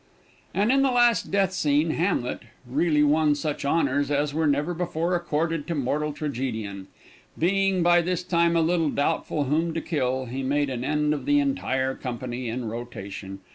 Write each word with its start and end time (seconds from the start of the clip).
And 0.55 0.71
in 0.71 0.81
the 0.81 0.89
last 0.89 1.29
death 1.29 1.51
scene 1.51 1.91
Hamlet 1.91 2.39
really 2.65 3.03
won 3.03 3.35
such 3.35 3.63
honors 3.63 4.09
as 4.09 4.33
were 4.33 4.47
never 4.47 4.73
before 4.73 5.13
accorded 5.13 5.67
to 5.67 5.75
mortal 5.75 6.11
tragedian; 6.11 6.87
being 7.37 7.83
by 7.83 8.01
this 8.01 8.23
time 8.23 8.55
a 8.55 8.61
little 8.61 8.89
doubtful 8.89 9.43
whom 9.43 9.75
to 9.75 9.79
kill, 9.79 10.25
he 10.25 10.41
made 10.41 10.71
an 10.71 10.83
end 10.83 11.13
of 11.13 11.25
the 11.25 11.39
entire 11.39 11.93
company 11.93 12.49
in 12.49 12.65
rotation. 12.67 13.41